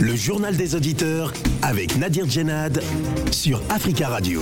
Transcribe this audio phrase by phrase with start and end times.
[0.00, 2.82] Le journal des auditeurs avec Nadir Djenad
[3.30, 4.40] sur Africa Radio.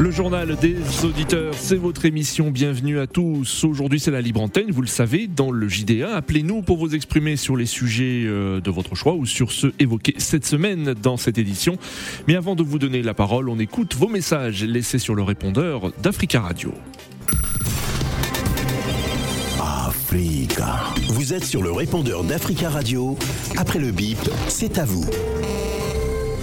[0.00, 2.50] Le journal des auditeurs, c'est votre émission.
[2.50, 3.64] Bienvenue à tous.
[3.64, 6.16] Aujourd'hui, c'est la libre antenne, vous le savez, dans le JDA.
[6.16, 10.14] Appelez-nous pour vous exprimer sur les sujets euh, de votre choix ou sur ceux évoqués
[10.16, 11.76] cette semaine dans cette édition.
[12.26, 15.92] Mais avant de vous donner la parole, on écoute vos messages laissés sur le répondeur
[16.02, 16.72] d'Africa Radio.
[20.10, 23.14] Vous êtes sur le répondeur d'Africa Radio.
[23.58, 24.16] Après le bip,
[24.48, 25.04] c'est à vous.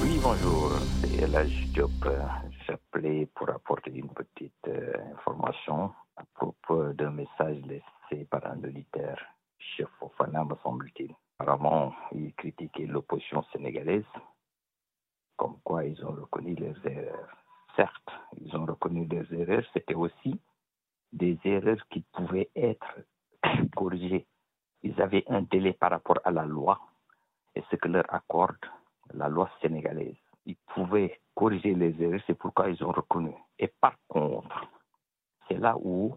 [0.04, 1.90] Oui, bonjour, c'est Elage Diop.
[2.68, 9.18] J'appelais pour apporter une petite euh, information à propos d'un message laissé par un auditeur,
[9.58, 11.16] chef Fofana, me semble-t-il.
[11.40, 14.04] Apparemment, il critiquait l'opposition sénégalaise,
[15.38, 17.36] comme quoi ils ont reconnu leurs erreurs.
[17.76, 20.40] Certes, ils ont reconnu leurs erreurs, c'était aussi
[21.12, 22.94] des erreurs qui pouvaient être
[23.76, 24.26] corrigées.
[24.84, 26.80] Ils avaient un délai par rapport à la loi
[27.56, 28.58] et ce que leur accorde
[29.14, 30.16] la loi sénégalaise.
[30.46, 33.34] Ils pouvaient corriger les erreurs, c'est pourquoi ils ont reconnu.
[33.58, 34.68] Et par contre,
[35.48, 36.16] c'est là où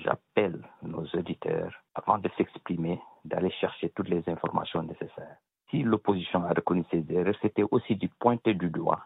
[0.00, 5.36] j'appelle nos auditeurs, avant de s'exprimer, d'aller chercher toutes les informations nécessaires.
[5.70, 9.04] Si l'opposition a reconnu ces erreurs, c'était aussi du pointer du doigt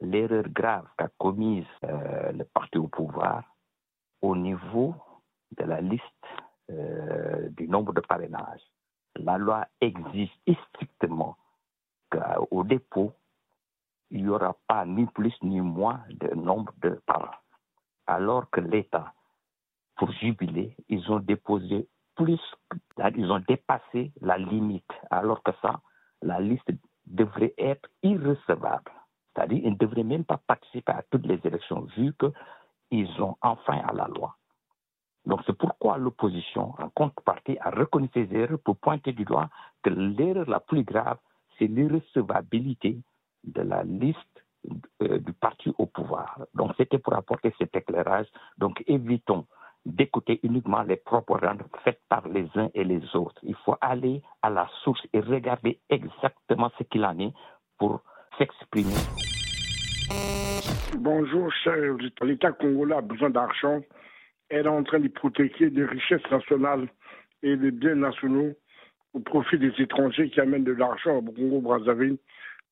[0.00, 3.42] l'erreur grave qu'a commise euh, le parti au pouvoir
[4.22, 4.94] au niveau
[5.56, 6.04] de la liste
[6.70, 8.62] euh, du nombre de parrainages.
[9.16, 10.30] La loi exige
[10.70, 11.36] strictement
[12.10, 13.12] qu'au dépôt,
[14.10, 17.36] il n'y aura pas ni plus ni moins de nombre de parents.
[18.06, 19.12] Alors que l'État,
[19.96, 22.40] pour jubiler, ils ont déposé plus,
[23.16, 25.80] ils ont dépassé la limite, alors que ça,
[26.22, 26.70] la liste
[27.06, 28.90] devrait être irrecevable.
[29.34, 32.14] C'est-à-dire qu'ils ne devraient même pas participer à toutes les élections, vu
[32.90, 34.37] qu'ils ont enfin à la loi.
[35.28, 39.50] Donc c'est pourquoi l'opposition, en contrepartie, a reconnu ces erreurs pour pointer du doigt
[39.82, 41.18] que l'erreur la plus grave,
[41.58, 42.96] c'est l'irrecevabilité
[43.44, 44.16] de la liste
[45.02, 46.40] euh, du parti au pouvoir.
[46.54, 48.26] Donc c'était pour apporter cet éclairage.
[48.56, 49.44] Donc évitons
[49.84, 53.40] d'écouter uniquement les propagandes faites par les uns et les autres.
[53.42, 57.34] Il faut aller à la source et regarder exactement ce qu'il en est
[57.78, 58.00] pour
[58.38, 58.94] s'exprimer.
[60.96, 61.76] Bonjour, cher
[62.22, 63.80] L'État congolais a besoin d'argent.
[64.50, 66.88] Elle est en train de protéger des richesses nationales
[67.42, 68.54] et des biens nationaux
[69.12, 72.18] au profit des étrangers qui amènent de l'argent au Congo-Brazzaville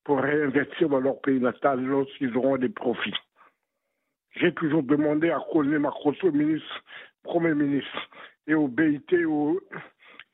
[0.04, 3.14] pour réinvestir dans leur pays natal lorsqu'ils auront des profits.
[4.36, 6.84] J'ai toujours demandé à Colonel Macrosso, ministre,
[7.22, 8.08] Premier ministre,
[8.46, 9.04] et au BIT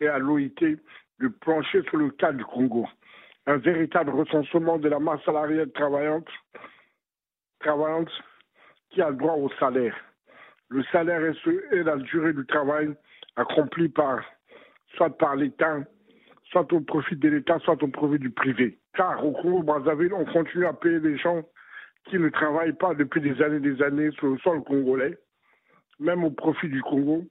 [0.00, 0.76] et à l'OIT
[1.20, 2.86] de plancher sur le cas du Congo.
[3.46, 6.28] Un véritable recensement de la masse salariale travaillante,
[7.60, 8.10] travaillante
[8.90, 9.96] qui a droit au salaire.
[10.72, 12.94] Le salaire ce, est la durée du travail
[13.36, 14.24] accompli par,
[14.96, 15.80] soit par l'État,
[16.44, 18.78] soit au profit de l'État, soit au profit du privé.
[18.94, 21.42] Car au Congo-Brazzaville, on continue à payer des gens
[22.06, 25.18] qui ne travaillent pas depuis des années et des années sur le sol congolais,
[26.00, 27.22] même au profit du Congo,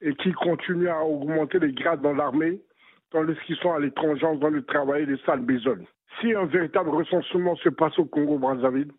[0.00, 2.58] et qui continuent à augmenter les grades dans l'armée,
[3.10, 5.84] tandis qu'ils sont à l'étranger en train de travailler des sales besognes.
[6.22, 8.92] Si un véritable recensement se passe au Congo-Brazzaville,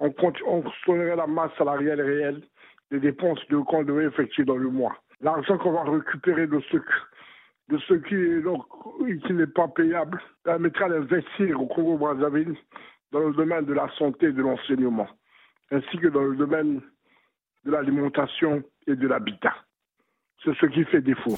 [0.00, 0.12] on,
[0.46, 2.42] on sonnerait la masse salariale réelle
[2.90, 4.96] des dépenses de qu'on devait effectuer dans le mois.
[5.20, 6.82] L'argent qu'on va récupérer de ceux,
[7.68, 12.56] de qui, qui n'est pas payable permettra d'investir au Congo-Brazzaville
[13.12, 15.08] dans le domaine de la santé et de l'enseignement,
[15.70, 16.80] ainsi que dans le domaine
[17.64, 19.54] de l'alimentation et de l'habitat.
[20.42, 21.36] C'est ce qui fait défaut.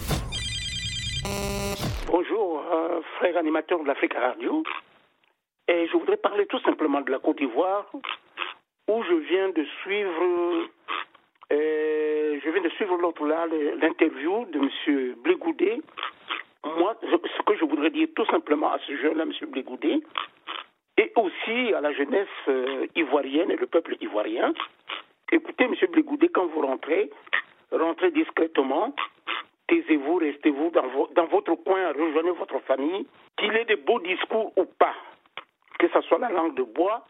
[2.07, 4.63] Bonjour, euh, frère animateur de l'Afrique Radio.
[5.69, 10.69] Et je voudrais parler tout simplement de la Côte d'Ivoire, où je viens de suivre,
[11.53, 13.47] euh, je viens de suivre l'autre là,
[13.81, 15.15] l'interview de M.
[15.23, 15.81] Blégoudet.
[16.65, 19.33] Moi, ce que je voudrais dire tout simplement à ce jeune-là, M.
[19.51, 20.01] Blégoudet,
[20.97, 24.55] et aussi à la jeunesse euh, ivoirienne et le peuple ivoirien.
[25.31, 25.75] Écoutez, M.
[25.91, 27.11] Blégoudet, quand vous rentrez,
[27.71, 28.95] rentrez discrètement,
[29.69, 33.07] taisez-vous, restez-vous dans, dans, votre coin, rejoignez votre famille,
[33.37, 34.95] qu'il ait de beaux discours ou pas,
[35.79, 37.07] que ce soit la langue de bois,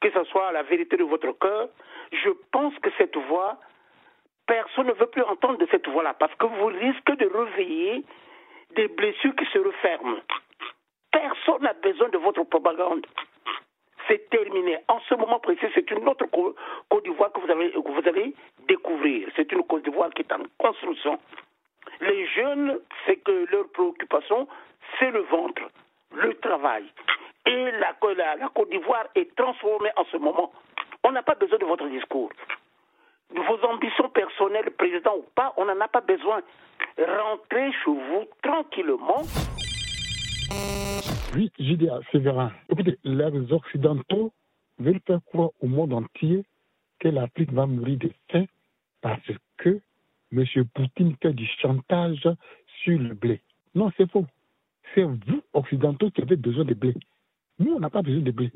[0.00, 1.68] que ce soit la vérité de votre cœur,
[2.12, 3.58] je pense que cette voix,
[4.46, 8.04] personne ne veut plus entendre de cette voix-là, parce que vous risquez de réveiller
[8.74, 10.18] des blessures qui se referment.
[11.10, 13.06] Personne n'a besoin de votre propagande.
[14.08, 14.78] C'est terminé.
[14.88, 18.34] En ce moment précis, c'est une autre Côte d'Ivoire que vous allez,
[18.68, 19.28] découvrir.
[19.34, 21.18] C'est une Côte d'Ivoire qui est en construction.
[22.00, 24.46] Les jeunes, c'est que leur préoccupation,
[24.98, 25.62] c'est le ventre,
[26.14, 26.84] le travail.
[27.46, 30.52] Et la, la, la Côte d'Ivoire est transformée en ce moment.
[31.02, 32.30] On n'a pas besoin de votre discours.
[33.34, 36.42] Vos ambitions personnelles, président ou pas, on n'en a pas besoin.
[36.98, 39.22] Rentrez chez vous tranquillement.
[41.34, 42.52] Oui, JDA, Séverin.
[42.70, 44.32] Écoutez, les Occidentaux
[44.78, 46.44] veulent faire croire au monde entier
[46.98, 48.44] que l'Afrique va mourir de faim
[49.02, 49.80] parce que
[50.32, 50.44] M.
[50.74, 52.28] Poutine fait du chantage
[52.82, 53.40] sur le blé.
[53.74, 54.26] Non, c'est faux.
[54.94, 56.94] C'est vous, Occidentaux, qui avez besoin de blé.
[57.58, 58.50] Nous, on n'a pas besoin de blé.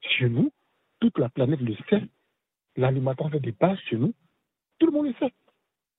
[0.00, 0.52] Chez nous,
[1.00, 2.02] toute la planète le sait.
[2.76, 4.12] L'alimentation des bases chez nous,
[4.78, 5.32] tout le monde le sait.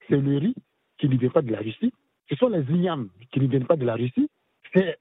[0.08, 0.56] C'est le riz
[0.98, 1.92] qui ne vient pas de la Russie.
[2.30, 4.30] Ce sont les ignames qui ne viennent pas de la Russie.
[4.74, 4.98] C'est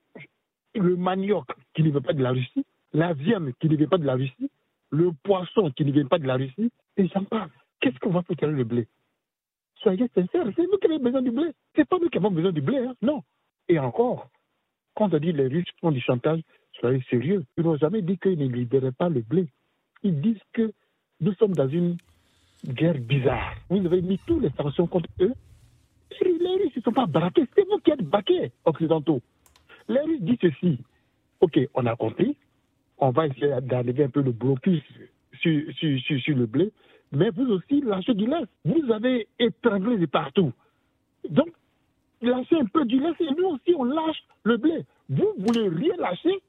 [0.74, 2.64] le manioc qui ne vient pas de la Russie.
[2.92, 4.50] La viande qui ne vient pas de la Russie.
[4.90, 6.70] Le poisson qui ne vient pas de la Russie.
[6.96, 7.50] Et j'en parle.
[7.80, 8.86] Qu'est-ce qu'on va faire le blé?
[9.82, 11.50] Soyez sincères, c'est nous qui avons besoin du blé.
[11.74, 12.94] C'est pas nous qui avons besoin du blé, hein.
[13.02, 13.22] non.
[13.68, 14.30] Et encore,
[14.94, 16.40] quand on dit les Russes font du chantage,
[16.80, 17.44] soyez sérieux.
[17.56, 19.46] Ils n'ont jamais dit qu'ils ne libéraient pas le blé.
[20.02, 20.72] Ils disent que
[21.20, 21.96] nous sommes dans une
[22.66, 23.54] guerre bizarre.
[23.68, 25.32] Vous avez mis toutes les sanctions contre eux.
[26.20, 27.44] Les Russes ne sont pas braqués.
[27.54, 29.20] C'est vous qui êtes braqués, occidentaux.
[29.88, 30.78] Les Russes disent ceci.
[31.40, 32.36] OK, on a compris.
[32.98, 34.82] On va essayer d'enlever un peu le blocus
[35.40, 36.72] sur, sur, sur, le blé.
[37.12, 38.44] Mais vous aussi, lâchez du lait.
[38.64, 40.52] Vous avez étranglé de partout.
[41.28, 41.48] Donc,
[42.22, 43.12] lâchez un peu du lait.
[43.20, 44.84] Et nous aussi, on lâche le blé.
[45.08, 46.40] Vous voulez rien lâcher?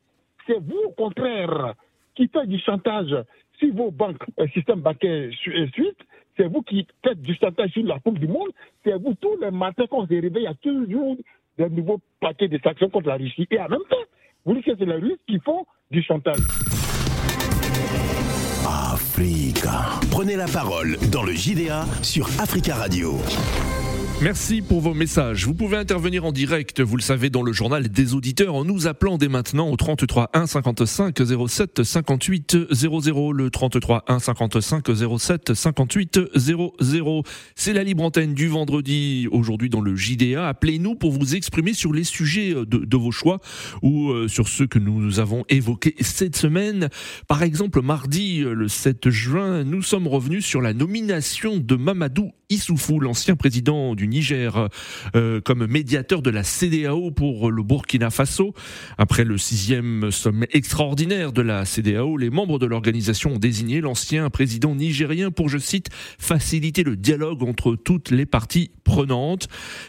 [0.45, 1.73] C'est vous, au contraire,
[2.15, 3.13] qui faites du chantage
[3.59, 5.95] sur vos banques, un système bancaire suisse,
[6.35, 8.51] c'est vous qui faites du chantage sur la Coupe du Monde,
[8.83, 11.17] c'est vous tous les matins quand on se réveille, il y a toujours
[11.57, 13.47] des nouveaux paquets de sanctions contre la Russie.
[13.49, 13.95] Et en même temps,
[14.45, 16.39] vous dites que c'est les Russes qui font du chantage.
[18.67, 19.99] Africa.
[20.11, 23.15] Prenez la parole dans le JDA sur Africa Radio.
[24.19, 25.45] Merci pour vos messages.
[25.45, 28.87] Vous pouvez intervenir en direct, vous le savez, dans le journal des auditeurs en nous
[28.87, 31.15] appelant dès maintenant au 33 1 55
[31.47, 33.31] 07 58 00.
[33.31, 34.87] Le 33 1 55
[35.19, 37.23] 07 58 00.
[37.55, 40.47] C'est la libre antenne du vendredi aujourd'hui dans le JDA.
[40.47, 43.39] Appelez-nous pour vous exprimer sur les sujets de, de vos choix
[43.83, 46.89] ou euh, sur ceux que nous avons évoqués cette semaine.
[47.27, 53.01] Par exemple, mardi, le 7 juin, nous sommes revenus sur la nomination de Mamadou Issoufou,
[53.01, 54.69] l'ancien président du Niger,
[55.15, 58.53] euh, comme médiateur de la CDAO pour le Burkina Faso.
[58.97, 64.29] Après le sixième sommet extraordinaire de la CDAO, les membres de l'organisation ont désigné l'ancien
[64.29, 65.89] président nigérien pour, je cite,
[66.19, 69.47] faciliter le dialogue entre toutes les parties prenantes.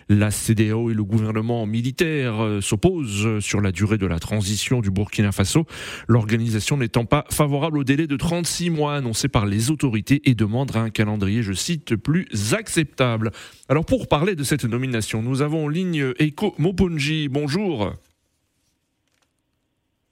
[0.09, 4.91] La CDAO et le gouvernement militaire euh, s'opposent sur la durée de la transition du
[4.91, 5.67] Burkina Faso,
[6.09, 10.75] l'organisation n'étant pas favorable au délai de 36 mois annoncé par les autorités et demande
[10.77, 13.31] un calendrier, je cite, plus acceptable.
[13.71, 17.29] Alors pour parler de cette nomination, nous avons en ligne Eiko Moponji.
[17.29, 17.93] Bonjour.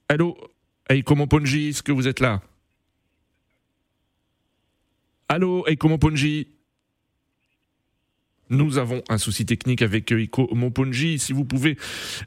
[0.09, 0.37] Allô
[0.89, 2.43] Eiko Moponji, est-ce que vous êtes là?
[5.27, 6.47] Allô Eiko Moponji
[8.49, 11.19] nous avons un souci technique avec euh, Iko Moponji.
[11.19, 11.77] Si vous pouvez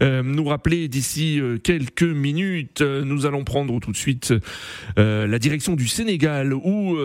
[0.02, 4.34] euh, nous rappeler d'ici euh, quelques minutes, nous allons prendre tout de suite
[4.96, 6.96] la direction du Sénégal où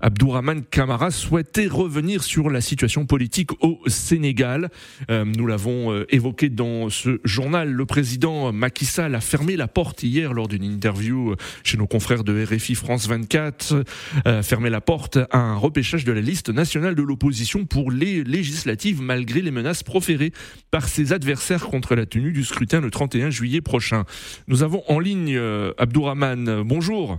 [0.00, 4.70] Abdourahman Kamara souhaitait revenir sur la situation politique au Sénégal.
[5.08, 7.70] nous l'avons évoqué dans ce journal.
[7.70, 11.34] Le président Macky Sall a fermé la porte hier lors d'une interview
[11.64, 13.84] chez nos confrères de RFI France 24,
[14.42, 18.49] fermé la porte à un repêchage de la liste nationale de l'opposition pour les législatives
[19.00, 20.32] malgré les menaces proférées
[20.70, 24.04] par ses adversaires contre la tenue du scrutin le 31 juillet prochain.
[24.48, 26.62] Nous avons en ligne euh, Abdourahman.
[26.62, 27.18] Bonjour.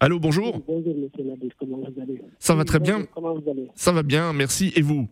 [0.00, 0.60] Allô, bonjour.
[0.66, 2.20] Bonjour, monsieur Nabil, comment vous allez?
[2.38, 3.06] Ça va très bien.
[3.14, 3.68] Comment vous allez?
[3.74, 4.72] Ça va bien, merci.
[4.74, 5.08] Et vous?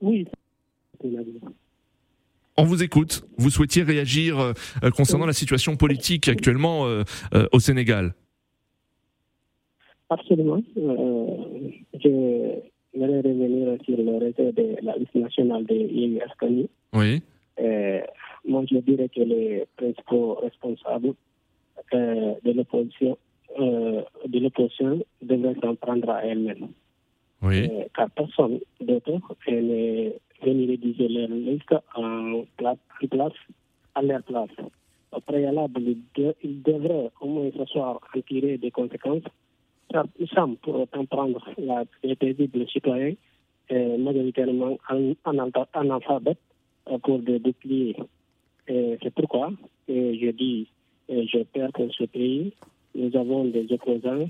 [0.00, 0.26] Oui,
[2.56, 3.26] on vous écoute.
[3.36, 4.52] Vous souhaitiez réagir euh,
[4.90, 7.04] concernant la situation politique actuellement euh,
[7.52, 8.14] au Sénégal?
[10.08, 10.62] Absolument.
[10.76, 12.60] je
[12.98, 16.20] voulais revenir sur le réseau de la liste nationale de Yémi
[16.94, 17.22] Oui.
[17.60, 18.00] Euh,
[18.44, 21.14] moi, je dirais que les principaux responsables
[21.94, 23.16] euh, de l'opposition
[23.58, 26.68] euh, de l'opposition devraient s'en prendre à elles-mêmes.
[27.42, 27.68] Oui.
[27.94, 32.78] car personne d'autre n'est venu rédiger leur liste en place,
[33.10, 33.32] place,
[33.94, 34.50] à leur place.
[35.12, 35.82] Au préalable,
[36.42, 39.22] ils devraient au moins s'asseoir en tirer des conséquences
[39.94, 43.14] nous sommes pour autant prendre la, les paisibles citoyens,
[43.70, 46.36] euh, majoritairement en, alphabet,
[46.88, 47.96] euh, pour de déplier.
[48.68, 49.52] C'est pourquoi
[49.88, 50.66] je dis,
[51.08, 52.52] je perds pour ce pays,
[52.96, 54.26] nous avons des opposants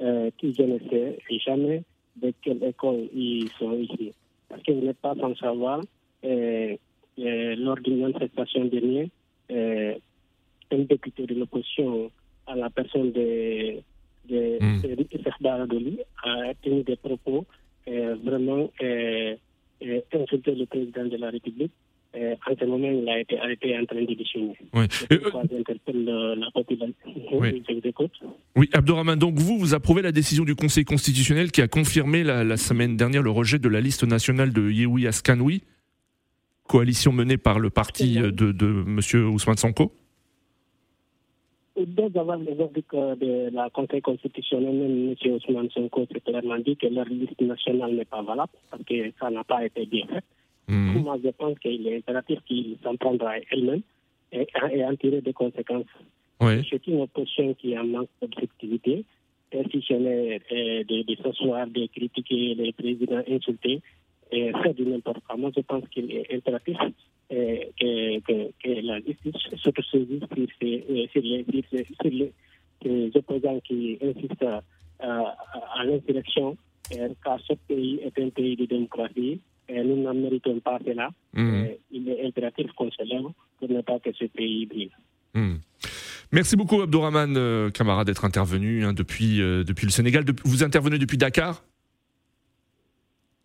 [0.00, 1.82] euh, qui je ne sais jamais
[2.16, 4.12] de quelle école ils sont ici.
[4.48, 5.80] Parce que vous n'êtes pas sans savoir,
[6.24, 6.76] euh,
[7.16, 9.06] lors d'une manifestation dernière,
[9.50, 12.10] un député de l'opposition
[12.46, 13.80] à la personne de
[14.28, 14.82] de, mm.
[14.82, 17.46] de, a tenu des propos
[17.88, 19.34] euh, vraiment euh,
[19.82, 21.72] euh, insulter le président de la République
[22.16, 24.56] euh, en ce moment, il a été arrêté en train de déchaîner.
[24.72, 26.94] J'interpelle euh, la population.
[27.32, 27.62] Oui.
[27.84, 28.12] Écoute.
[28.56, 32.44] Oui, Abdourahmane, donc vous, vous approuvez la décision du Conseil constitutionnel qui a confirmé la,
[32.44, 35.62] la semaine dernière le rejet de la liste nationale de Yehui Askanoui,
[36.66, 39.00] coalition menée par le parti de, de M.
[39.28, 39.92] Ousmane Sonko?
[41.86, 45.32] Dès avant les euh, de la Conseil constitutionnel, même M.
[45.34, 49.30] Ousmane Sonko s'est clairement dit que leur liste nationale n'est pas valable parce que ça
[49.30, 50.24] n'a pas été bien fait.
[50.68, 51.02] Mhm.
[51.02, 53.82] Moi, je pense qu'il est impératif qu'il s'en prendra elle-même
[54.32, 55.86] et, et en tirer des conséquences.
[56.40, 56.62] Ouais.
[56.68, 59.04] C'est une opposition qui a un manque d'objectivité.
[59.52, 63.80] Et si je n'ai euh, de, de s'asseoir, de critiquer les présidents insultés,
[64.30, 66.76] et faire du n'importe quoi, moi je pense qu'il est impératif
[67.28, 72.32] que, que, que la justice s'autosaisisse sur, sur les, sur, les,
[72.82, 74.60] ces opposants qui insistent euh,
[75.00, 76.56] à l'insurrection,
[77.24, 79.40] car ce pays est un pays de démocratie.
[79.68, 81.10] Et nous n'en méritons pas cela.
[81.34, 81.54] Mhm.
[81.54, 83.26] Euh, il est impératif qu'on se lève
[83.58, 84.90] pour ne pas que ce pays brille.
[85.34, 85.60] Mhm.
[86.32, 90.24] Merci beaucoup Abdourahmane euh, Camara d'être intervenu hein, depuis, euh, depuis le Sénégal.
[90.44, 91.62] Vous intervenez depuis Dakar?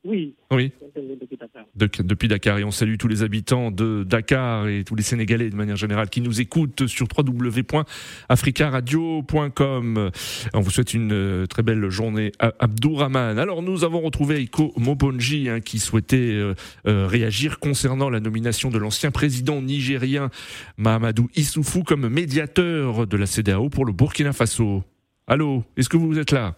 [0.05, 0.71] Oui, Oui.
[0.95, 1.63] depuis Dakar.
[1.75, 5.49] de- depuis Dakar et on salue tous les habitants de Dakar et tous les Sénégalais
[5.49, 10.11] de manière générale qui nous écoutent sur www.africaradio.com.
[10.53, 13.39] On vous souhaite une euh, très belle journée Abdourahman.
[13.39, 16.53] Alors nous avons retrouvé Eiko Moponji hein, qui souhaitait euh,
[16.87, 20.29] euh, réagir concernant la nomination de l'ancien président nigérien
[20.77, 24.83] Mahamadou Issoufou comme médiateur de la CDAO pour le Burkina Faso.
[25.27, 26.55] Allô, est-ce que vous êtes là?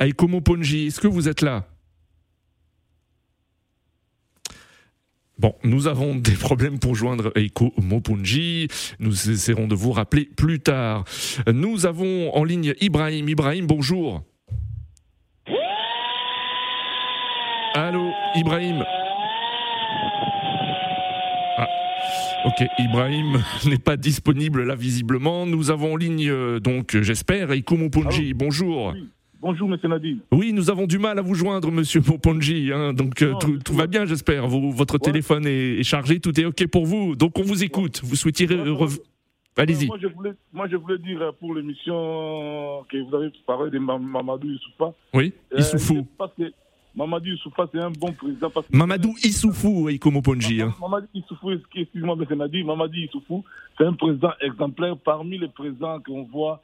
[0.00, 1.66] Aiko Moponji, est-ce que vous êtes là?
[5.38, 8.68] Bon, nous avons des problèmes pour joindre Eiko Mopunji.
[8.98, 11.04] Nous essaierons de vous rappeler plus tard.
[11.50, 13.28] Nous avons en ligne Ibrahim.
[13.28, 14.22] Ibrahim, bonjour.
[17.74, 18.84] Allô, Ibrahim.
[21.56, 21.68] Ah,
[22.44, 25.46] ok, Ibrahim n'est pas disponible là visiblement.
[25.46, 28.34] Nous avons en ligne euh, donc, j'espère, Eiko Mopunji.
[28.34, 28.94] Bonjour.
[29.40, 30.20] Bonjour, monsieur Nadine.
[30.32, 32.70] Oui, nous avons du mal à vous joindre, monsieur Moponji.
[32.72, 34.46] hein, donc euh, Non, tout, tout va bien, j'espère.
[34.46, 37.16] Votre téléphone est, est chargé, tout est OK pour vous.
[37.16, 38.00] Donc on vous écoute.
[38.04, 38.46] Vous souhaitiez.
[38.46, 38.98] Ouais, rev-
[39.56, 39.86] Allez-y.
[39.86, 43.78] Moi je, voulais, moi, je voulais dire euh, pour l'émission que vous avez parlé de
[43.78, 44.92] Ma- Mamadou Youssoufa.
[45.14, 46.06] Oui, euh, Issoufou.
[46.94, 48.50] Mamadou Youssoufa, c'est un bon président.
[48.50, 50.60] Parce que Mamadou Issoufou, Eiko Moponji.
[50.60, 50.74] hein.
[50.80, 53.44] Mamadou Issoufou, excuse-moi, monsieur Nadine, Mamadou Issoufou,
[53.78, 56.60] c'est un président exemplaire parmi les présidents qu'on voit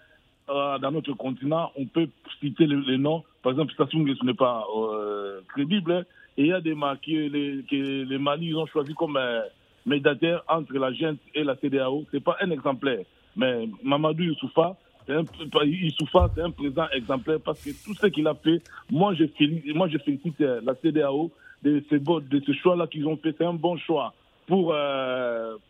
[0.48, 1.72] euh, dans notre continent.
[1.76, 2.08] On peut
[2.40, 3.24] citer les, noms.
[3.42, 5.90] Par exemple, Sassou Nguesso n'est pas euh, crédible.
[5.90, 6.02] hein.
[6.38, 9.40] Et il y a des marques que les, Mali ont choisi comme euh,
[9.86, 12.04] médiateur entre la gente et la CDAO.
[12.12, 13.04] C'est pas un exemplaire.
[13.34, 14.76] Mais Mamadou Youssoufa,
[15.06, 19.24] c'est un, c'est un président exemplaire parce que tout ce qu'il a fait, moi je
[19.26, 21.32] félicite, moi je félicite euh, la CDAO
[21.64, 23.34] de ce, de ce choix-là qu'ils ont fait.
[23.36, 24.14] C'est un bon choix
[24.46, 24.72] pour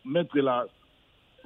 [0.05, 0.67] mettre la,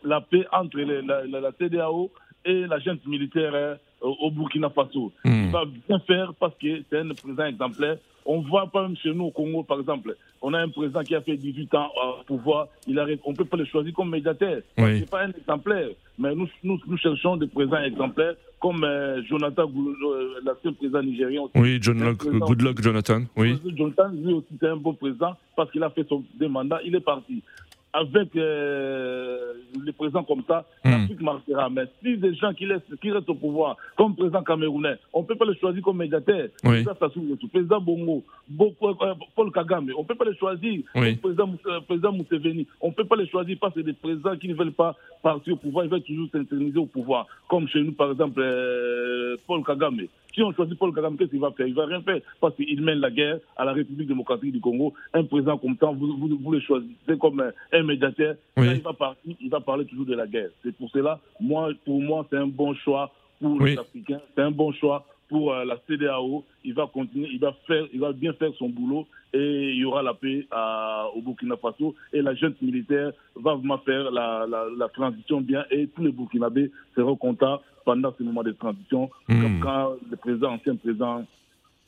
[0.02, 2.10] la paix entre la, la, la CDAO
[2.44, 5.12] et la junte militaire euh, au Burkina Faso.
[5.24, 5.44] Hmm.
[5.46, 7.98] Il va bien faire parce que c'est un président exemplaire.
[8.26, 11.14] On voit pas même chez nous au Congo, par exemple, on a un président qui
[11.14, 14.60] a fait 18 ans au pouvoir, il arrive, on peut pas le choisir comme médiateur.
[14.78, 15.00] Oui.
[15.00, 19.64] C'est pas un exemplaire, mais nous, nous, nous cherchons des présidents exemplaires comme euh, Jonathan,
[19.74, 21.40] euh, l'ancien président nigérien.
[21.42, 21.52] aussi.
[21.56, 23.22] Oui, John Locke, président- good luck, Jonathan.
[23.36, 23.58] Oui.
[23.74, 26.94] Jonathan, lui aussi, c'est un bon président parce qu'il a fait son deux mandats, il
[26.94, 27.42] est parti.
[27.92, 29.52] Avec euh,
[29.84, 30.90] les présidents comme ça, Hmm.
[30.92, 31.68] l'Afrique marchera.
[31.70, 35.26] Mais si des gens qui, laissent, qui restent au pouvoir, comme président camerounais, on ne
[35.26, 36.48] peut pas le choisir comme médiateur.
[36.62, 36.70] Oui.
[36.84, 38.94] Président Sassou président Bongo, Bo- euh,
[39.34, 41.16] Paul Kagame, on ne peut pas le choisir Oui.
[41.16, 42.66] comme président, euh, président Museveni.
[42.80, 45.54] On ne peut pas le choisir parce que des présidents qui ne veulent pas partir
[45.54, 47.26] au pouvoir, ils veulent toujours s'interniser au pouvoir.
[47.48, 50.02] Comme chez nous, par exemple, euh, Paul Kagame.
[50.34, 51.66] Si on choisit Paul Kagame, qu'est-ce qu'il va faire?
[51.66, 54.94] Il va rien faire parce qu'il mène la guerre à la République démocratique du Congo.
[55.12, 58.36] Un président comme ça, vous, vous, vous le choisissez comme un, un médiateur.
[58.56, 58.66] Oui.
[58.66, 60.50] Là, il, va partir, il va parler toujours de la guerre.
[60.62, 63.72] C'est pour cela, moi, pour moi, c'est un bon choix pour Oui.
[63.72, 64.20] les Africains.
[64.34, 66.44] C'est un bon choix pour euh, la CDAO.
[66.64, 69.84] Il va continuer, il va faire, il va bien faire son boulot et il y
[69.86, 74.44] aura la paix à- au Burkina Faso et la jeune militaire va vraiment faire la,
[74.46, 79.08] la, la transition bien et tous les Burkinabés seront contents pendant ce moment de transition.
[79.28, 79.40] Mm.
[79.42, 81.24] Comme quand le président, ancien président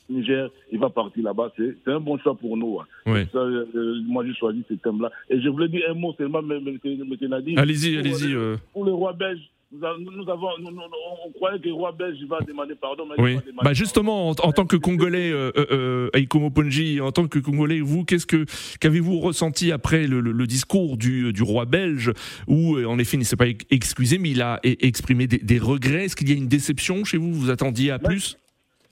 [0.09, 1.51] Niger, il va partir là-bas.
[1.57, 2.77] C'est un bon choix pour nous.
[2.79, 2.85] hein.
[3.05, 3.25] Oui.
[3.31, 5.09] Ça, euh, moi, j'ai choisi ce thème-là.
[5.29, 8.27] Et je voulais dire un mot seulement, mais Nadine, Allez-y, pour allez-y.
[8.33, 9.39] le- euh, Pour le roi belge,
[9.73, 10.81] nous, a- nous avons, nous- nous-
[11.25, 13.05] on croyait que le roi belge va demander pardon.
[13.07, 13.31] Mais Oui.
[13.31, 18.05] demander Bah justement, en, tant que Congolais, euh, euh, euh, en tant que Congolais, vous,
[18.05, 18.45] qu'est-ce que
[18.79, 22.11] qu'avez-vous ressenti après le, le- le discours du, du roi belge,
[22.47, 25.39] où euh, en effet il ne s'est pas ex- excusé, mais il a exprimé des,
[25.39, 26.05] des regrets?
[26.05, 27.33] Est-ce qu'il y a une déception chez vous?
[27.33, 28.37] Vous attendiez à Mais- plus?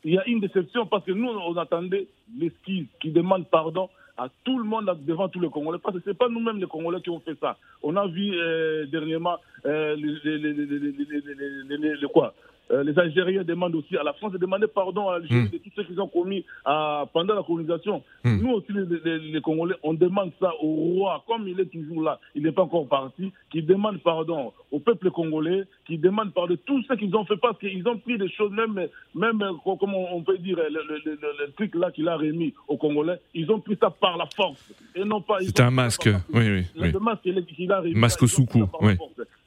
[0.03, 2.07] Il y a une déception parce que nous, on attendait
[2.39, 5.79] l'esquisse qui demande pardon à tout le monde devant tous les Congolais.
[5.81, 7.57] Parce que ce n'est pas nous-mêmes les Congolais qui ont fait ça.
[7.83, 12.33] On a vu euh, dernièrement euh, les, quoi
[12.71, 15.69] euh, les Algériens demandent aussi à la France de demander pardon à l'Algérie de tout
[15.75, 18.03] ce qu'ils ont commis à, pendant la colonisation.
[18.23, 22.43] Nous aussi, les, Congolais, on demande ça au roi, comme il est toujours là, il
[22.43, 26.81] n'est pas encore parti, qui demande pardon au peuple congolais, qui demande pardon de tout
[26.83, 30.37] ce qu'ils ont fait, parce qu'ils ont pris des choses, même, même comme on peut
[30.37, 34.25] dire, le, truc là qu'il a remis aux Congolais, ils ont pris ça par la
[34.35, 34.71] force.
[34.95, 35.39] Et non pas.
[35.41, 36.91] C'était un masque, oui, oui.
[36.91, 37.95] Le masque qu'il a remis.
[37.95, 38.93] Masque sous cou, oui.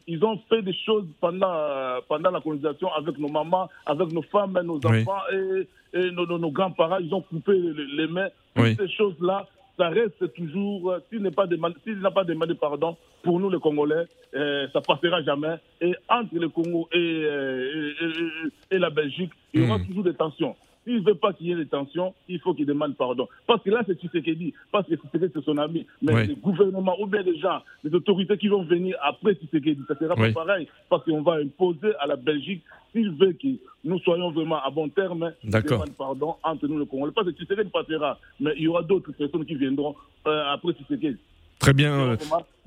[0.06, 4.22] Ils ont fait des choses pendant, euh, pendant la colonisation avec nos mamans, avec nos
[4.22, 6.98] femmes, nos enfants et, nos, grands-parents.
[6.98, 8.28] Ils ont coupé les, mains.
[8.54, 9.46] Toutes ces choses-là,
[9.78, 13.58] ça reste toujours, euh, s'il n'a pas, demandé, n'a pas demandé pardon, pour nous les
[13.58, 15.56] Congolais, euh, ça passera jamais.
[15.80, 17.26] Et entre le Congo et,
[18.70, 19.86] et, la Belgique, il y aura hmm.
[19.86, 20.54] toujours des tensions.
[20.84, 23.26] S'il ne veut pas qu'il y ait des tensions, il faut qu'il demande pardon.
[23.46, 25.86] Parce que là, c'est dit, parce que Tshisekedi, c'est son ami.
[26.02, 29.98] Mais le gouvernement ou bien les gens, les autorités qui vont venir après Tshisekedi, ça
[29.98, 30.68] sera pas pareil.
[30.90, 32.62] Parce qu'on va imposer à la Belgique,
[32.92, 33.48] s'il veut que
[33.82, 37.12] nous soyons vraiment à bon terme, demande pardon entre nous le Congolais.
[37.14, 39.94] Parce que Tshisekedi passera, mais il y aura d'autres personnes qui viendront
[40.26, 41.18] euh, après Tshisekedi.
[41.58, 42.16] Très bien.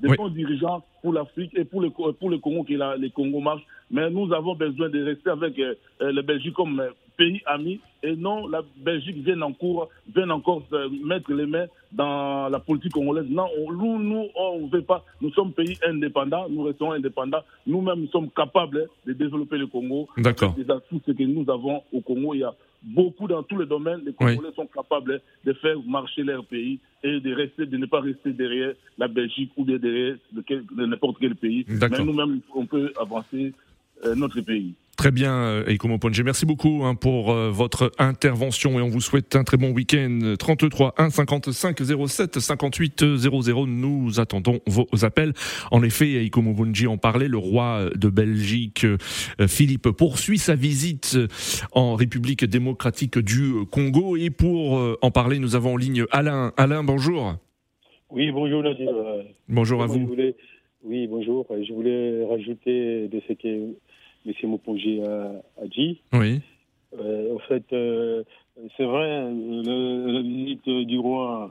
[0.00, 3.40] Des bons dirigeants pour l'Afrique et pour le, pour le Congo, qui là, les Congo
[3.40, 3.66] marchent.
[3.90, 6.82] Mais nous avons besoin de rester avec euh, euh, la Belgique comme
[7.18, 10.62] pays ami et non la Belgique vient encore, vient encore
[11.04, 13.26] mettre les mains dans la politique congolaise.
[13.28, 15.04] Non, nous, nous, on ne veut pas.
[15.20, 17.42] Nous sommes pays indépendants, nous restons indépendants.
[17.66, 20.08] Nous-mêmes, nous sommes capables de développer le Congo.
[20.16, 20.54] D'accord.
[20.88, 24.02] Tout ce que nous avons au Congo, il y a beaucoup dans tous les domaines.
[24.06, 28.00] Les Congolais sont capables de faire marcher leur pays et de rester, de ne pas
[28.00, 30.16] rester derrière la Belgique ou derrière
[30.76, 31.66] n'importe quel pays.
[31.68, 33.52] Mais nous-mêmes, on peut avancer
[34.04, 34.74] euh, notre pays.
[34.98, 36.20] Très bien, Eikomo Ponge.
[36.22, 40.34] Merci beaucoup hein, pour euh, votre intervention et on vous souhaite un très bon week-end.
[40.36, 41.78] 33 1 55
[42.08, 43.66] 07 58 00.
[43.68, 45.34] Nous attendons vos appels.
[45.70, 47.28] En effet, Eikomo Ponge en parlait.
[47.28, 51.16] Le roi de Belgique, euh, Philippe, poursuit sa visite
[51.70, 54.16] en République démocratique du Congo.
[54.16, 56.52] Et pour euh, en parler, nous avons en ligne Alain.
[56.56, 57.36] Alain, bonjour.
[58.10, 58.90] Oui, bonjour Nadir.
[59.48, 60.10] Bonjour à vous.
[60.82, 61.46] oui, bonjour.
[61.50, 63.76] Je voulais rajouter de ce que
[64.28, 64.50] M.
[64.50, 66.00] Mopongé a, dit.
[66.12, 66.40] Oui.
[66.98, 68.22] Euh, en fait, euh,
[68.76, 71.50] c'est vrai, la visite du roi,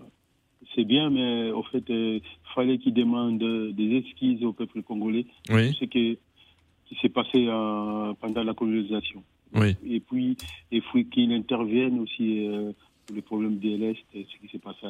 [0.76, 2.22] c'est bien, mais en fait, il
[2.56, 5.26] fallait qu'il demande des excuses au peuple congolais.
[5.50, 5.76] Oui.
[5.80, 6.20] Ce qui,
[7.02, 7.46] s'est passé
[8.22, 9.24] pendant la colonisation.
[9.54, 9.76] Oui.
[9.86, 10.38] Et puis,
[10.72, 12.72] il faut qu'il intervienne aussi euh,
[13.06, 14.86] pour le problème de l'Est, ce qui s'est passé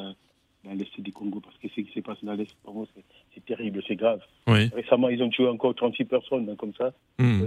[0.64, 2.86] dans l'Est du Congo, parce que ce qui s'est passé dans l'Est, pour moi,
[3.34, 4.20] c'est terrible, c'est grave.
[4.46, 6.92] Récemment, ils ont tué encore 36 personnes, hein, comme ça.
[7.18, 7.42] Hmm.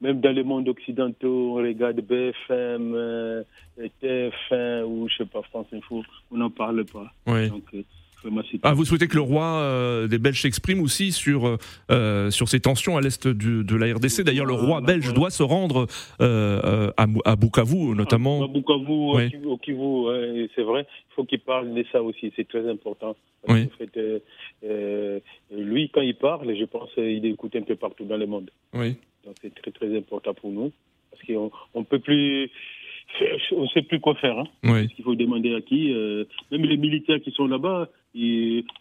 [0.00, 3.42] même dans le monde occidental, on regarde BFM, euh,
[4.02, 7.12] TF1 ou je sais pas, France Info, on n'en parle pas.
[7.26, 7.82] Donc, euh,
[8.62, 11.58] ah, vous souhaitez que le roi euh, des Belges s'exprime aussi sur,
[11.90, 14.22] euh, sur ces tensions à l'est de la RDC.
[14.22, 15.86] D'ailleurs, le roi belge doit se rendre
[16.20, 18.44] euh, à, à, Bukavu, notamment.
[18.44, 20.86] À, Bukavu, au Kivu, c'est vrai.
[21.10, 22.32] Il faut qu'il parle de ça aussi.
[22.36, 23.16] C'est très important.
[23.48, 23.64] Oui.
[23.64, 24.22] En fait,
[25.50, 28.50] lui, quand il parle, je pense qu'il écoute un peu partout dans le monde.
[28.74, 28.96] Oui.
[29.24, 30.72] Donc, c'est très, très important pour nous.
[31.10, 32.50] Parce qu'on ne peut plus
[33.52, 34.38] on ne sait plus quoi faire.
[34.38, 34.46] Hein.
[34.64, 34.88] Oui.
[34.88, 35.92] qu'il faut demander à qui.
[36.50, 37.88] même les militaires qui sont là-bas,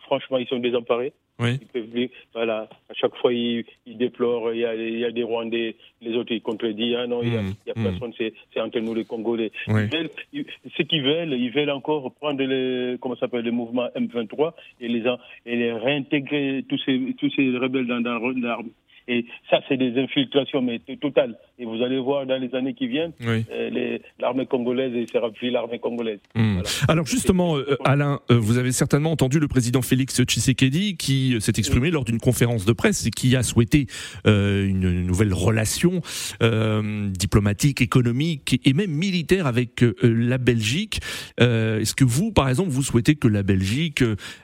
[0.06, 1.14] franchement, ils sont désemparés.
[1.42, 2.12] Oui.
[2.34, 4.54] voilà, à chaque fois, ils, déplorent.
[4.54, 6.96] Il y, a, il y, a, des Rwandais, les autres, ils contredisent.
[7.00, 7.84] Ah non, il n'y a, a, mmh.
[7.84, 9.52] personne, c'est entre nous les Congolais.
[9.68, 15.04] ce qu'ils veulent, ils veulent encore prendre les, comment s'appelle, le mouvement M23 et les,
[15.48, 18.72] et les réintégrer, tous ces, tous ces rebelles dans, dans l'armée.
[19.08, 21.38] Et ça, c'est des infiltrations, mais totales.
[21.60, 25.80] Et vous allez voir dans les années qui viennent, euh, l'armée congolaise et plus l'armée
[25.80, 26.20] congolaise.
[26.36, 26.62] Hmm.
[26.88, 31.54] Alors justement, euh, Alain, euh, vous avez certainement entendu le président Félix Tshisekedi qui s'est
[31.58, 33.88] exprimé lors d'une conférence de presse et qui a souhaité
[34.26, 36.02] une nouvelle relation
[36.40, 41.00] diplomatique, économique et même militaire avec la Belgique.
[41.38, 44.04] Est-ce que vous, par exemple, vous souhaitez que la Belgique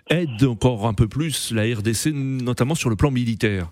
[0.10, 3.72] aide encore un peu plus la RDC, notamment sur le plan militaire?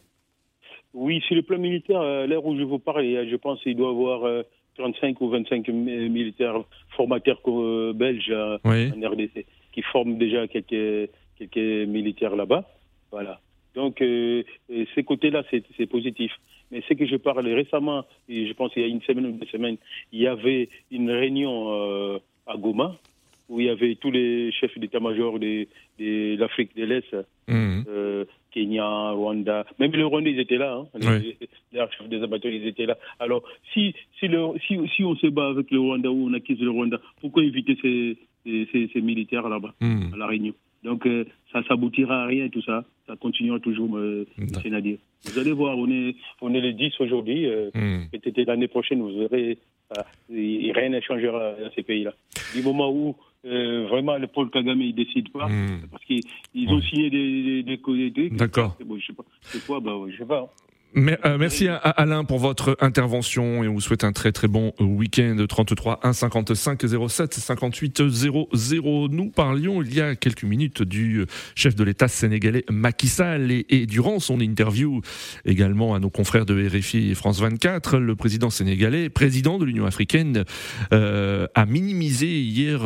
[0.95, 3.89] Oui, sur le plan militaire, euh, l'heure où je vous parle, je pense qu'il doit
[3.89, 4.43] y avoir
[4.77, 6.63] 35 euh, ou 25 militaires
[6.95, 12.63] formateurs euh, belges en RDC qui forment déjà quelques, quelques militaires là-bas.
[13.11, 13.41] Voilà.
[13.75, 16.31] Donc, ces côtés-là, c'est positif.
[16.71, 19.31] Mais ce que je parle récemment, et je pense qu'il y a une semaine ou
[19.33, 19.75] deux semaines,
[20.13, 22.95] il y avait une réunion à Goma
[23.49, 25.67] où il y avait tous les chefs d'état-major de,
[25.99, 27.13] de l'Afrique de l'Est,
[27.47, 27.83] mmh.
[27.87, 31.37] euh, Kenya, Rwanda, même les Rwandais, ils étaient là, hein, les,
[31.73, 32.97] chefs des amateurs, ils étaient là.
[33.19, 36.59] Alors, si, si, le, si, si, on se bat avec le Rwanda ou on acquise
[36.59, 40.13] le Rwanda, pourquoi éviter ces, ces, militaires là-bas, hmm.
[40.13, 40.53] à La Réunion?
[40.83, 41.07] Donc,
[41.51, 42.85] ça s'aboutira à rien, tout ça.
[43.07, 44.27] Ça continuera toujours, euh,
[44.65, 44.97] Nadir.
[45.25, 47.47] Vous allez voir, on est, on est le 10 aujourd'hui.
[47.73, 48.05] Hmm.
[48.11, 49.57] Peut-être l'année prochaine, vous verrez,
[50.29, 52.13] rien ne changera dans ces pays-là.
[52.55, 55.87] Du moment où euh, vraiment le Paul Kagame il décide pas hmm.
[55.91, 58.75] parce qu'ils ont signé des des, des, D'accord.
[58.83, 59.23] Bon, je sais pas.
[59.41, 60.51] C'est quoi bah, je sais pas.
[60.97, 64.71] Euh, merci à Alain pour votre intervention et on vous souhaite un très très bon
[64.79, 69.07] week-end 33 1 55 07 58 00.
[69.11, 73.85] Nous parlions il y a quelques minutes du chef de l'État sénégalais Macky Sall et,
[73.87, 75.01] durant son interview
[75.43, 80.45] également à nos confrères de RFI France 24, le président sénégalais, président de l'Union africaine,
[80.93, 82.85] euh, a minimisé hier,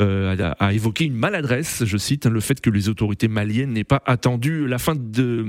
[0.00, 4.02] euh, a, évoqué une maladresse, je cite, le fait que les autorités maliennes n'aient pas
[4.06, 5.44] attendu la fin des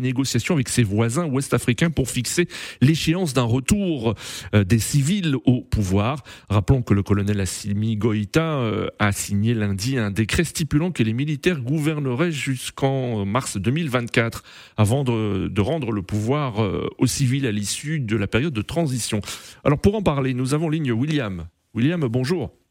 [0.00, 2.48] négociations avec ses voisins ouest-africain pour fixer
[2.80, 4.14] l'échéance d'un retour
[4.54, 6.22] euh, des civils au pouvoir.
[6.48, 11.12] Rappelons que le colonel Assimi Goïta euh, a signé lundi un décret stipulant que les
[11.12, 14.42] militaires gouverneraient jusqu'en mars 2024
[14.76, 19.20] avant de, rendre le pouvoir euh, aux civils à l'issue de la période de transition.
[19.64, 21.46] Alors pour en parler, nous avons ligne William.
[21.74, 22.63] William, bonjour.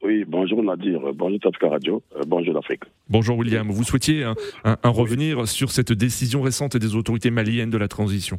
[0.00, 2.84] Oui, bonjour Nadir, bonjour Tafka Radio, euh, bonjour l'Afrique.
[3.08, 7.88] Bonjour William, vous souhaitiez un, revenir sur cette décision récente des autorités maliennes de la
[7.88, 8.38] transition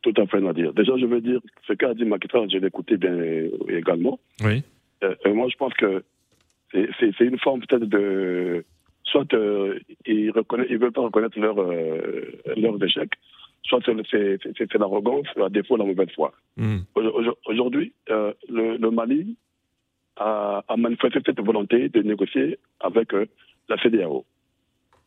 [0.00, 0.72] Tout à fait Nadir.
[0.72, 3.14] Déjà je veux dire, ce qu'a dit Makita, je l'ai écouté bien
[3.68, 4.18] également.
[4.42, 4.62] Oui.
[5.02, 6.02] Euh, moi je pense que
[6.72, 8.64] c'est une forme peut-être de...
[9.04, 13.10] Soit euh, ils ne veulent pas reconnaître leur, leur échec,
[13.62, 16.32] soit c'est l'arrogance, à défaut la mauvaise foi.
[16.56, 16.78] Hmm.
[17.46, 19.36] Aujourd'hui, le, le Mali
[20.16, 23.26] a, manifesté cette volonté de négocier avec euh,
[23.68, 24.24] la CDAO.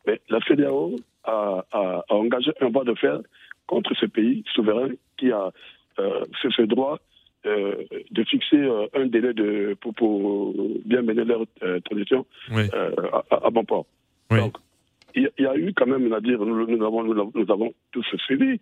[0.06, 1.64] Mais la CDAO a,
[2.08, 3.20] engagé un voie de fer
[3.66, 5.50] contre ce pays souverain qui a
[5.98, 6.98] euh, ce, droit
[7.46, 11.44] euh, de fixer un délai de, pour, bien mener leur
[11.84, 13.86] transition à, bon port.
[14.30, 14.56] Donc,
[15.14, 18.60] il y, a eu quand même, à dire, nous, avons, nous avons tous suivi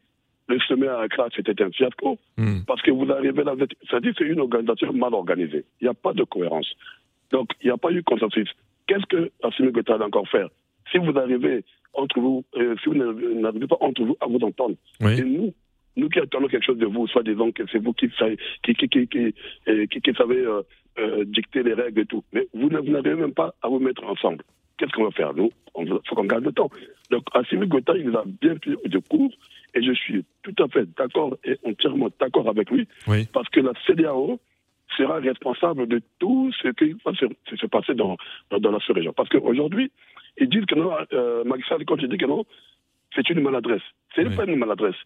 [0.49, 2.19] le sommet à Accra, c'était un fiasco.
[2.37, 2.61] Hmm.
[2.67, 3.55] Parce que vous arrivez là,
[3.89, 5.65] c'est-à-dire c'est une organisation mal organisée.
[5.81, 6.69] Il n'y a pas de cohérence.
[7.33, 8.49] Donc, il n'y a pas eu consensus.
[8.87, 10.49] Qu'est-ce que Assimi Goïta a encore faire?
[10.93, 14.77] Si vous arrivez entre vous, euh, si vous n'arrivez pas entre vous à vous entendre,
[15.01, 15.53] et nous,
[15.97, 18.09] nous qui attendons quelque chose de vous, soit disons que c'est vous qui,
[18.63, 19.35] qui, qui, qui, qui,
[19.69, 20.63] euh, qui savez euh,
[20.99, 24.45] euh, dicter les règles et tout, mais vous n'arrivez même pas à vous mettre ensemble.
[24.77, 26.71] Qu'est-ce qu'on va faire Nous, il faut qu'on garde le temps.
[27.11, 29.33] Donc, Assimi Goïta, il a bien pris de cours
[29.75, 32.87] et je suis tout à fait d'accord et entièrement d'accord avec lui,
[33.33, 34.39] parce que la CDAO
[34.97, 38.17] sera responsable de tout ce qui va se, passer dans,
[38.51, 39.13] dans, la région.
[39.13, 39.91] Parce qu'aujourd'hui,
[40.39, 41.45] ils disent que non, euh,
[41.87, 42.45] quand il dit que non,
[43.15, 43.83] c'est une maladresse.
[44.15, 44.97] C'est pas une maladresse.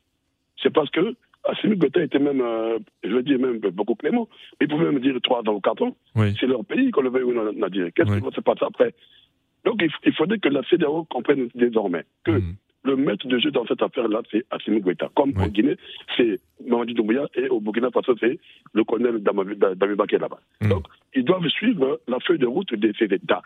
[0.63, 4.29] C'est parce que Assimi Goïta était même, euh, je veux dire même beaucoup clément.
[4.61, 5.97] Il pouvait même dire trois dans le carton.
[6.39, 7.51] C'est leur pays qu'on le veut ou non.
[7.95, 8.95] Qu'est-ce qui va se passer après?
[9.65, 13.67] Donc il, faudrait que la CDAO comprenne désormais que mhm le maître de jeu dans
[13.67, 15.09] cette affaire-là, c'est Assimi Goïta.
[15.15, 15.77] Comme en Guinée,
[16.17, 18.39] c'est Mamadi Doumbouya et au Burkina Faso, c'est
[18.73, 20.41] le colonel Damiba qui est là-bas.
[20.61, 20.69] Mm.
[20.69, 23.43] Donc, ils doivent suivre la feuille de route de ces États.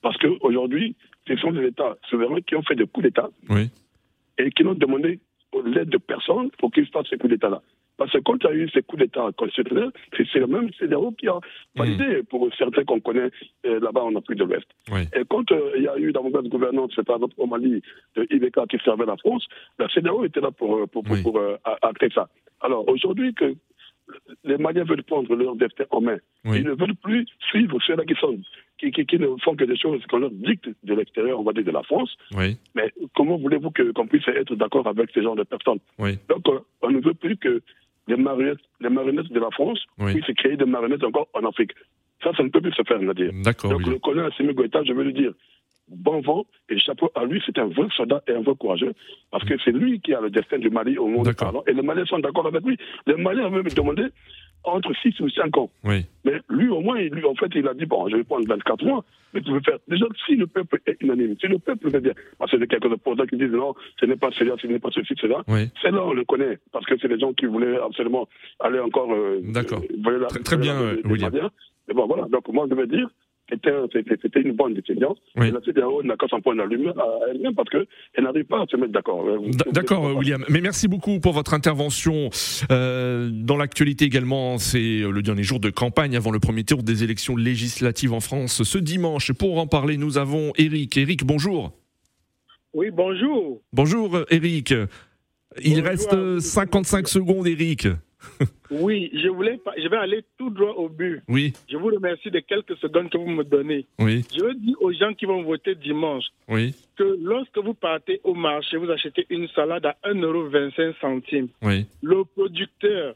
[0.00, 3.28] Parce qu'aujourd'hui, ce sont des États souverains qui ont fait des coups d'État
[4.38, 5.18] et qui n'ont demandé
[5.68, 7.62] l'aide de personne pour qu'ils fassent ces coups d'État-là.
[7.98, 11.10] Parce que quand il y a eu ces coups d'État constitutionnels, c'est le même CDAO
[11.18, 11.38] qui a
[11.74, 12.24] validé, mm.
[12.26, 13.30] pour certains qu'on connaît
[13.66, 14.66] euh, là-bas en Afrique de l'Ouest.
[15.16, 17.82] Et quand euh, il y a eu dans mauvaise gouvernance, c'est par exemple au Mali,
[18.14, 19.44] de IBK qui servait la France,
[19.80, 21.56] la CDAO était là pour, pour, pour, pour euh,
[22.14, 22.28] ça.
[22.60, 23.54] Alors aujourd'hui, que
[24.44, 26.18] les Maliens veulent prendre leur destin en main.
[26.44, 28.38] Ils ne veulent plus suivre ceux-là qui, sont,
[28.78, 31.64] qui, qui, ne font que des choses qu'on leur dicte de l'extérieur, on va dire
[31.64, 32.16] de la France.
[32.74, 35.80] Mais comment voulez-vous qu'on puisse être d'accord avec ce genre de personnes?
[35.98, 36.46] Donc,
[36.82, 37.62] on ne veut plus que
[38.06, 40.14] les marionnettes, les marionnettes de la France oui.
[40.14, 41.72] puissent créer des marionnettes encore en Afrique.
[42.22, 43.30] Ça, ça ne peut plus se faire, Nadir.
[43.44, 43.70] D'accord.
[43.70, 45.32] Donc, le colonel Assimi Goïta, je veux lui dire,
[45.90, 48.92] bon vent et chapeau à lui, c'est un vrai soldat et un vrai courageux,
[49.30, 51.62] parce que c'est lui qui a le destin du Mali au monde parlant.
[51.66, 52.76] Et les Maliens sont d'accord avec lui.
[53.06, 54.06] Les Maliens veulent me demander
[54.64, 55.70] entre 6 ou 5 ans.
[55.84, 56.04] Oui.
[56.24, 58.84] Mais lui, au moins, lui, en fait, il a dit, bon, je vais prendre 24
[58.84, 59.78] mois, mais tu veux faire.
[59.88, 63.26] Déjà, si le peuple est unanime, si le peuple veut dire, parce que quelques opposants
[63.26, 65.70] qui disent, non, ce n'est pas cela, ce n'est pas ceci, cela, oui.
[65.80, 68.28] c'est là, on le connaît, parce que c'est les gens qui voulaient absolument
[68.60, 69.12] aller encore.
[69.12, 69.82] Euh, D'accord.
[70.28, 71.32] très, très bien, William.
[71.86, 72.24] Mais bon, voilà.
[72.24, 73.08] Donc, moi, je veux dire,
[73.50, 75.16] c'était une bonne décision.
[75.36, 75.50] Oui.
[75.50, 76.66] La CDAO n'a qu'à s'en prendre à
[77.30, 79.24] elle-même parce qu'elle n'arrive pas à se mettre d'accord.
[79.72, 80.44] D'accord, William.
[80.48, 82.30] Mais merci beaucoup pour votre intervention.
[82.70, 87.04] Euh, dans l'actualité également, c'est le dernier jour de campagne avant le premier tour des
[87.04, 89.32] élections législatives en France ce dimanche.
[89.32, 90.96] Pour en parler, nous avons Eric.
[90.96, 91.72] Eric, bonjour.
[92.74, 93.62] Oui, bonjour.
[93.72, 94.74] Bonjour, Eric.
[95.64, 97.88] Il reste 55 secondes, Eric.
[98.70, 101.22] oui, je voulais, je vais aller tout droit au but.
[101.28, 101.52] Oui.
[101.70, 103.86] Je vous remercie des quelques secondes que vous me donnez.
[103.98, 104.24] Oui.
[104.34, 106.74] Je veux dire aux gens qui vont voter dimanche oui.
[106.96, 111.48] que lorsque vous partez au marché, vous achetez une salade à 1,25€.
[111.62, 111.86] Oui.
[112.02, 113.14] Le producteur,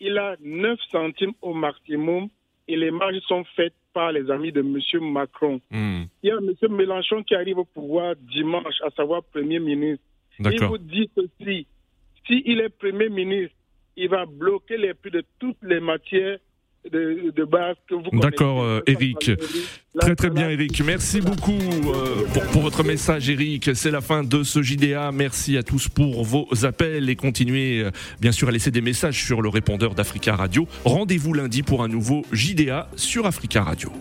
[0.00, 2.28] il a 9 centimes au maximum
[2.66, 4.78] et les marges sont faites par les amis de M.
[5.12, 5.60] Macron.
[5.70, 6.04] Hmm.
[6.22, 6.72] Il y a M.
[6.74, 10.04] Mélenchon qui arrive au pouvoir dimanche, à savoir Premier ministre.
[10.38, 11.66] Il vous dit ceci,
[12.26, 13.54] s'il est Premier ministre,
[13.96, 16.38] il va bloquer les prix de toutes les matières
[16.90, 19.30] de, de base que vous D'accord, euh, Eric.
[20.00, 20.82] Très très bien, Eric.
[20.84, 23.70] Merci beaucoup euh, pour, pour, votre message, Eric.
[23.74, 25.12] C'est la fin de ce JDA.
[25.12, 29.22] Merci à tous pour vos appels et continuez euh, bien sûr à laisser des messages
[29.22, 30.66] sur le répondeur d'Africa Radio.
[30.84, 33.92] Rendez-vous lundi pour un nouveau JDA sur Africa Radio.